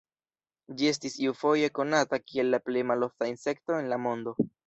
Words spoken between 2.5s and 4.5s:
la plej malofta insekto en la mondo.